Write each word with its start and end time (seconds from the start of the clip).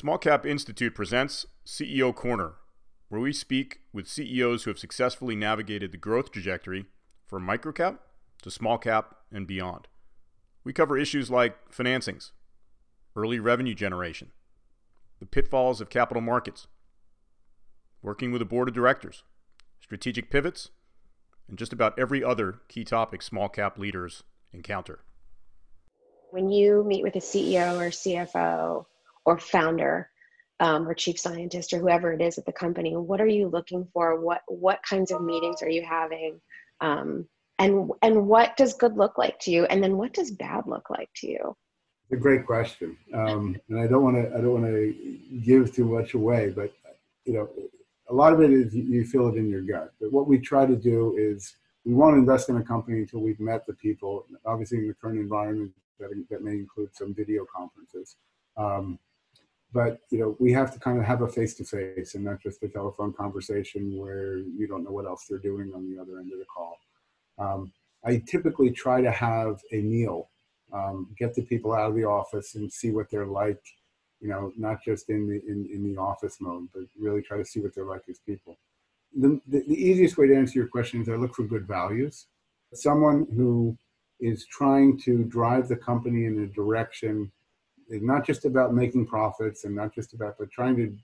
Small 0.00 0.16
Cap 0.16 0.46
Institute 0.46 0.94
presents 0.94 1.44
CEO 1.66 2.14
Corner, 2.14 2.54
where 3.10 3.20
we 3.20 3.34
speak 3.34 3.80
with 3.92 4.08
CEOs 4.08 4.64
who 4.64 4.70
have 4.70 4.78
successfully 4.78 5.36
navigated 5.36 5.92
the 5.92 5.98
growth 5.98 6.32
trajectory 6.32 6.86
from 7.26 7.46
microcap 7.46 7.98
to 8.40 8.50
small 8.50 8.78
cap 8.78 9.14
and 9.30 9.46
beyond. 9.46 9.88
We 10.64 10.72
cover 10.72 10.96
issues 10.96 11.30
like 11.30 11.70
financings, 11.70 12.30
early 13.14 13.40
revenue 13.40 13.74
generation, 13.74 14.30
the 15.18 15.26
pitfalls 15.26 15.82
of 15.82 15.90
capital 15.90 16.22
markets, 16.22 16.66
working 18.00 18.32
with 18.32 18.40
a 18.40 18.46
board 18.46 18.68
of 18.68 18.74
directors, 18.74 19.22
strategic 19.82 20.30
pivots, 20.30 20.70
and 21.46 21.58
just 21.58 21.74
about 21.74 21.98
every 21.98 22.24
other 22.24 22.62
key 22.68 22.84
topic 22.84 23.20
small 23.20 23.50
cap 23.50 23.76
leaders 23.76 24.22
encounter. 24.50 25.00
When 26.30 26.48
you 26.48 26.84
meet 26.84 27.02
with 27.02 27.16
a 27.16 27.20
CEO 27.20 27.76
or 27.76 27.90
CFO 27.90 28.86
or 29.24 29.38
founder 29.38 30.10
um, 30.60 30.86
or 30.86 30.94
chief 30.94 31.18
scientist 31.18 31.72
or 31.72 31.78
whoever 31.78 32.12
it 32.12 32.20
is 32.20 32.36
at 32.36 32.44
the 32.44 32.52
company 32.52 32.96
what 32.96 33.20
are 33.20 33.26
you 33.26 33.48
looking 33.48 33.86
for? 33.92 34.20
What 34.20 34.42
what 34.46 34.80
kinds 34.88 35.10
of 35.10 35.22
meetings 35.22 35.62
are 35.62 35.70
you 35.70 35.82
having? 35.82 36.40
Um, 36.80 37.26
and 37.58 37.90
and 38.02 38.26
what 38.26 38.56
does 38.56 38.74
good 38.74 38.96
look 38.96 39.18
like 39.18 39.38
to 39.40 39.50
you? 39.50 39.64
And 39.66 39.82
then 39.82 39.96
what 39.96 40.12
does 40.12 40.30
bad 40.30 40.64
look 40.66 40.90
like 40.90 41.10
to 41.16 41.28
you? 41.28 41.56
A 42.12 42.16
great 42.16 42.44
question. 42.44 42.96
Um, 43.14 43.56
and 43.68 43.80
i 43.80 43.86
don't 43.86 44.02
want 44.02 44.16
to 44.16 44.36
i 44.36 44.40
don't 44.40 44.62
want 44.62 44.66
to 44.66 45.18
give 45.44 45.74
too 45.74 45.84
much 45.84 46.14
away 46.14 46.50
but 46.50 46.72
you 47.24 47.32
know 47.34 47.48
a 48.10 48.14
lot 48.14 48.32
of 48.32 48.40
it 48.40 48.50
is 48.50 48.74
you 48.74 49.04
feel 49.04 49.28
it 49.28 49.36
in 49.36 49.48
your 49.48 49.62
gut. 49.62 49.92
But 50.00 50.12
what 50.12 50.26
we 50.26 50.38
try 50.38 50.66
to 50.66 50.76
do 50.76 51.16
is 51.16 51.56
we 51.84 51.94
won't 51.94 52.16
invest 52.16 52.48
in 52.48 52.56
a 52.56 52.62
company 52.62 52.98
until 52.98 53.20
we've 53.20 53.40
met 53.40 53.66
the 53.66 53.74
people 53.74 54.26
obviously 54.44 54.78
in 54.78 54.88
the 54.88 54.94
current 54.94 55.18
environment 55.18 55.72
that, 55.98 56.10
that 56.28 56.42
may 56.42 56.52
include 56.52 56.94
some 56.94 57.14
video 57.14 57.46
conferences. 57.54 58.16
Um, 58.56 58.98
but 59.72 60.00
you 60.10 60.18
know 60.18 60.36
we 60.38 60.52
have 60.52 60.72
to 60.72 60.78
kind 60.78 60.98
of 60.98 61.04
have 61.04 61.22
a 61.22 61.28
face 61.28 61.54
to 61.54 61.64
face 61.64 62.14
and 62.14 62.24
not 62.24 62.40
just 62.40 62.62
a 62.62 62.68
telephone 62.68 63.12
conversation 63.12 63.96
where 63.98 64.38
you 64.38 64.66
don't 64.68 64.84
know 64.84 64.90
what 64.90 65.06
else 65.06 65.26
they're 65.28 65.38
doing 65.38 65.72
on 65.74 65.90
the 65.90 66.00
other 66.00 66.18
end 66.18 66.32
of 66.32 66.38
the 66.38 66.44
call. 66.44 66.78
Um, 67.38 67.72
i 68.04 68.22
typically 68.26 68.70
try 68.70 69.00
to 69.00 69.10
have 69.10 69.60
a 69.72 69.80
meal 69.80 70.28
um, 70.72 71.08
get 71.18 71.34
the 71.34 71.42
people 71.42 71.72
out 71.72 71.90
of 71.90 71.94
the 71.94 72.04
office 72.04 72.54
and 72.54 72.72
see 72.72 72.90
what 72.90 73.10
they're 73.10 73.26
like 73.26 73.62
you 74.20 74.28
know 74.28 74.52
not 74.56 74.82
just 74.84 75.08
in 75.08 75.26
the 75.26 75.40
in, 75.50 75.68
in 75.72 75.82
the 75.82 76.00
office 76.00 76.36
mode 76.40 76.68
but 76.74 76.82
really 76.98 77.22
try 77.22 77.36
to 77.36 77.44
see 77.44 77.60
what 77.60 77.74
they're 77.74 77.84
like 77.84 78.02
as 78.08 78.18
people. 78.18 78.56
The, 79.16 79.40
the, 79.48 79.64
the 79.66 79.74
easiest 79.74 80.16
way 80.18 80.28
to 80.28 80.36
answer 80.36 80.58
your 80.58 80.68
question 80.68 81.02
is 81.02 81.08
i 81.08 81.14
look 81.14 81.34
for 81.34 81.42
good 81.42 81.66
values. 81.66 82.26
Someone 82.72 83.26
who 83.34 83.76
is 84.20 84.46
trying 84.46 84.98
to 85.00 85.24
drive 85.24 85.66
the 85.66 85.76
company 85.76 86.26
in 86.26 86.38
a 86.44 86.46
direction 86.46 87.32
not 87.90 88.24
just 88.24 88.44
about 88.44 88.74
making 88.74 89.06
profits 89.06 89.64
and 89.64 89.74
not 89.74 89.94
just 89.94 90.14
about, 90.14 90.36
but 90.38 90.50
trying 90.50 90.76
to 90.76 90.96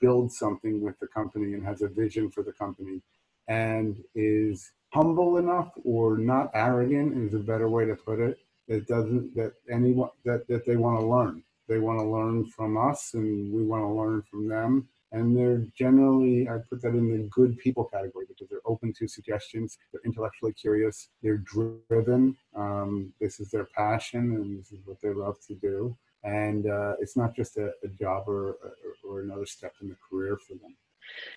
build 0.00 0.32
something 0.32 0.80
with 0.80 0.98
the 0.98 1.06
company 1.06 1.54
and 1.54 1.64
has 1.64 1.82
a 1.82 1.88
vision 1.88 2.30
for 2.30 2.42
the 2.42 2.52
company 2.52 3.00
and 3.48 4.02
is 4.14 4.72
humble 4.92 5.38
enough 5.38 5.72
or 5.84 6.18
not 6.18 6.50
arrogant 6.54 7.16
is 7.16 7.34
a 7.34 7.38
better 7.38 7.68
way 7.68 7.84
to 7.84 7.94
put 7.94 8.18
it 8.18 8.38
that 8.68 8.86
doesn't 8.86 9.34
that 9.34 9.52
anyone 9.70 10.10
that 10.24 10.46
that 10.48 10.64
they 10.66 10.76
want 10.76 10.98
to 11.00 11.06
learn. 11.06 11.42
They 11.68 11.78
want 11.78 12.00
to 12.00 12.04
learn 12.04 12.44
from 12.46 12.76
us 12.76 13.14
and 13.14 13.52
we 13.52 13.62
want 13.62 13.82
to 13.82 13.88
learn 13.88 14.22
from 14.22 14.48
them. 14.48 14.88
And 15.12 15.36
they're 15.36 15.66
generally 15.76 16.48
i 16.48 16.58
put 16.68 16.82
that 16.82 16.94
in 16.94 17.10
the 17.10 17.28
good 17.30 17.58
people 17.58 17.84
category 17.84 18.26
because 18.28 18.48
they're 18.48 18.66
open 18.66 18.92
to 18.94 19.06
suggestions. 19.08 19.78
They're 19.92 20.02
intellectually 20.04 20.52
curious. 20.52 21.08
They're 21.22 21.38
driven. 21.38 22.36
Um, 22.56 23.12
this 23.20 23.40
is 23.40 23.50
their 23.50 23.64
passion 23.64 24.20
and 24.36 24.58
this 24.58 24.72
is 24.72 24.80
what 24.84 25.00
they 25.02 25.12
love 25.12 25.36
to 25.48 25.54
do 25.54 25.96
and 26.24 26.66
uh, 26.66 26.94
it's 27.00 27.16
not 27.16 27.34
just 27.34 27.56
a, 27.56 27.72
a 27.82 27.88
job 27.88 28.28
or, 28.28 28.56
or, 28.62 28.76
or 29.04 29.20
another 29.20 29.46
step 29.46 29.74
in 29.80 29.88
the 29.88 29.96
career 30.08 30.36
for 30.36 30.54
them. 30.54 30.76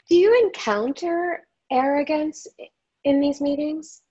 Do 0.08 0.16
you 0.16 0.40
encounter 0.44 1.46
arrogance 1.72 2.48
in 3.04 3.20
these 3.20 3.42
meetings? 3.42 4.02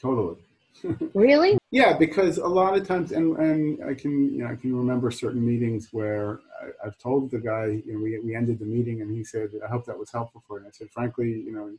Totally. 0.00 0.36
really? 1.14 1.58
Yeah, 1.70 1.96
because 1.96 2.38
a 2.38 2.46
lot 2.46 2.76
of 2.76 2.86
times, 2.86 3.12
and, 3.12 3.36
and 3.38 3.84
I 3.84 3.94
can 3.94 4.34
you 4.34 4.44
know 4.44 4.50
I 4.50 4.56
can 4.56 4.76
remember 4.76 5.10
certain 5.10 5.44
meetings 5.44 5.88
where 5.92 6.40
I, 6.60 6.84
have 6.84 6.98
told 6.98 7.30
the 7.30 7.38
guy, 7.38 7.82
you 7.84 7.94
know, 7.94 8.00
we 8.00 8.18
we 8.18 8.34
ended 8.34 8.58
the 8.58 8.64
meeting, 8.64 9.00
and 9.00 9.14
he 9.14 9.24
said, 9.24 9.50
"I 9.64 9.68
hope 9.68 9.86
that 9.86 9.98
was 9.98 10.10
helpful 10.10 10.42
for 10.46 10.58
you." 10.58 10.64
And 10.64 10.68
I 10.68 10.76
said, 10.76 10.90
"Frankly, 10.90 11.30
you 11.30 11.52
know, 11.52 11.70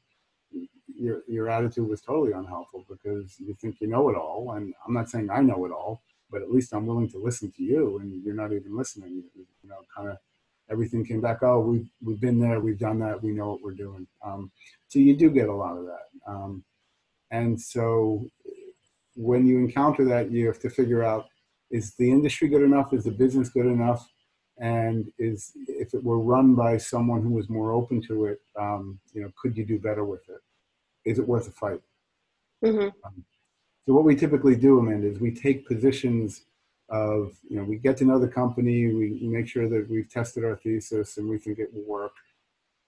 your 0.88 1.22
your 1.28 1.50
attitude 1.50 1.88
was 1.88 2.02
totally 2.02 2.32
unhelpful 2.32 2.86
because 2.90 3.40
you 3.40 3.54
think 3.60 3.82
you 3.82 3.88
know 3.88 4.10
it 4.10 4.16
all, 4.16 4.54
and 4.54 4.74
I'm 4.88 4.94
not 4.94 5.10
saying 5.10 5.30
I 5.30 5.42
know 5.42 5.66
it 5.66 5.72
all, 5.72 6.02
but 6.32 6.42
at 6.42 6.52
least 6.52 6.74
I'm 6.74 6.86
willing 6.86 7.10
to 7.12 7.18
listen 7.18 7.52
to 7.52 7.64
you, 7.64 8.00
and 8.00 8.24
you're 8.24 8.36
not 8.36 8.52
even 8.54 8.76
listening. 8.76 9.24
You 9.36 9.70
know, 9.70 9.78
kind 9.96 10.10
of 10.10 10.18
everything 10.70 11.06
came 11.06 11.22
back. 11.22 11.44
Oh, 11.44 11.60
we've 11.60 11.90
we've 12.04 12.20
been 12.20 12.40
there, 12.40 12.60
we've 12.60 12.80
done 12.80 13.00
that, 13.00 13.22
we 13.22 13.32
know 13.32 13.50
what 13.52 13.62
we're 13.62 13.72
doing. 13.72 14.08
Um, 14.24 14.52
so 14.88 15.00
you 15.00 15.16
do 15.16 15.30
get 15.30 15.50
a 15.50 15.54
lot 15.54 15.78
of 15.78 15.86
that, 15.86 16.32
um, 16.32 16.64
and 17.32 17.60
so 17.60 18.30
when 19.16 19.46
you 19.46 19.60
encounter 19.60 20.06
that, 20.06 20.32
you 20.32 20.48
have 20.48 20.60
to 20.60 20.70
figure 20.70 21.04
out: 21.04 21.28
is 21.72 21.96
the 21.96 22.12
industry 22.12 22.48
good 22.48 22.64
enough? 22.64 22.94
Is 22.94 23.04
the 23.04 23.12
business 23.12 23.50
good 23.50 23.66
enough? 23.66 24.08
And 24.58 25.12
is 25.20 25.52
if 25.68 25.94
it 25.94 26.04
were 26.04 26.20
run 26.20 26.56
by 26.56 26.78
someone 26.78 27.22
who 27.22 27.32
was 27.32 27.50
more 27.50 27.74
open 27.74 28.02
to 28.08 28.26
it, 28.26 28.40
um, 28.58 29.00
you 29.14 29.22
know, 29.22 29.30
could 29.42 29.58
you 29.58 29.66
do 29.66 29.78
better 29.78 30.06
with 30.06 30.22
it? 30.30 30.42
Is 31.04 31.20
it 31.20 31.28
worth 31.28 31.48
a 31.50 31.52
fight? 31.52 31.82
Mm-hmm. 32.64 32.90
So 33.86 33.94
what 33.94 34.04
we 34.04 34.16
typically 34.16 34.56
do, 34.56 34.80
Amanda, 34.80 35.08
is 35.08 35.20
we 35.20 35.32
take 35.32 35.68
positions 35.68 36.46
of, 36.90 37.38
you 37.48 37.58
know, 37.58 37.64
we 37.64 37.78
get 37.78 37.98
to 37.98 38.06
know 38.06 38.18
the 38.18 38.28
company, 38.28 38.88
we, 38.88 39.20
make 39.22 39.48
sure 39.48 39.70
that 39.70 39.88
we've 39.90 40.10
tested 40.10 40.44
our 40.44 40.56
thesis 40.56 41.18
and 41.18 41.30
we 41.30 41.38
think 41.38 41.60
it 41.60 41.72
will 41.72 41.84
work. 41.84 42.14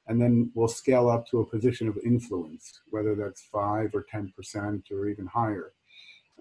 And 0.07 0.19
then 0.19 0.51
we'll 0.55 0.67
scale 0.67 1.09
up 1.09 1.27
to 1.27 1.41
a 1.41 1.45
position 1.45 1.87
of 1.87 1.97
influence, 2.03 2.81
whether 2.89 3.13
that's 3.13 3.41
five 3.41 3.93
or 3.93 4.05
10% 4.11 4.91
or 4.91 5.07
even 5.07 5.27
higher. 5.27 5.73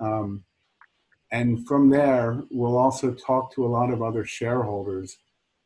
Um, 0.00 0.44
and 1.32 1.66
from 1.66 1.90
there, 1.90 2.42
we'll 2.50 2.78
also 2.78 3.12
talk 3.12 3.52
to 3.54 3.66
a 3.66 3.68
lot 3.68 3.90
of 3.90 4.00
other 4.00 4.24
shareholders, 4.24 5.18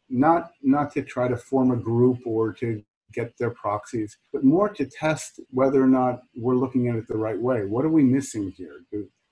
not, 0.08 0.52
not 0.62 0.92
to 0.94 1.02
try 1.02 1.28
to 1.28 1.36
form 1.36 1.70
a 1.70 1.76
group 1.76 2.20
or 2.24 2.52
to 2.54 2.82
get 3.12 3.36
their 3.38 3.50
proxies, 3.50 4.18
but 4.32 4.44
more 4.44 4.68
to 4.68 4.86
test 4.86 5.40
whether 5.50 5.82
or 5.82 5.86
not 5.86 6.20
we're 6.36 6.56
looking 6.56 6.88
at 6.88 6.96
it 6.96 7.06
the 7.08 7.16
right 7.16 7.40
way. 7.40 7.64
What 7.64 7.84
are 7.84 7.90
we 7.90 8.02
missing 8.02 8.52
here? 8.56 8.84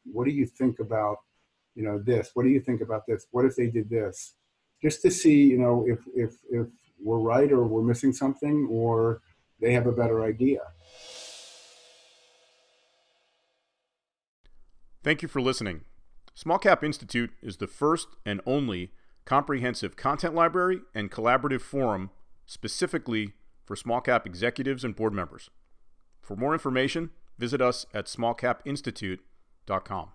What 0.04 0.24
do 0.26 0.32
you 0.32 0.46
think 0.46 0.78
about, 0.80 1.18
you 1.74 1.84
know, 1.84 1.98
this? 1.98 2.30
What 2.34 2.44
do 2.44 2.50
you 2.50 2.60
think 2.60 2.80
about 2.80 3.02
this? 3.06 3.26
What 3.30 3.44
if 3.44 3.56
they 3.56 3.68
did 3.68 3.88
this? 3.90 4.34
Just 4.82 5.02
to 5.02 5.10
see, 5.10 5.42
you 5.42 5.58
know, 5.58 5.84
if 5.88 6.00
if 6.14 6.36
if 6.50 6.66
we're 7.02 7.18
right 7.18 7.50
or 7.52 7.64
we're 7.64 7.82
missing 7.82 8.12
something 8.12 8.68
or 8.70 9.20
they 9.60 9.72
have 9.72 9.86
a 9.86 9.92
better 9.92 10.24
idea. 10.24 10.60
Thank 15.02 15.22
you 15.22 15.28
for 15.28 15.40
listening. 15.40 15.82
Small 16.34 16.58
Cap 16.58 16.84
Institute 16.84 17.30
is 17.42 17.56
the 17.56 17.66
first 17.66 18.08
and 18.24 18.40
only 18.46 18.92
comprehensive 19.24 19.96
content 19.96 20.34
library 20.34 20.80
and 20.94 21.10
collaborative 21.10 21.60
forum 21.60 22.10
specifically 22.46 23.34
for 23.68 23.76
small 23.76 24.00
cap 24.00 24.24
executives 24.24 24.82
and 24.82 24.96
board 24.96 25.12
members. 25.12 25.50
For 26.22 26.34
more 26.34 26.54
information, 26.54 27.10
visit 27.38 27.60
us 27.60 27.84
at 27.92 28.06
smallcapinstitute.com. 28.06 30.08